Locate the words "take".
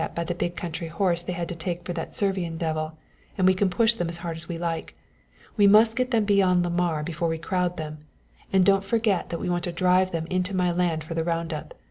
1.55-1.85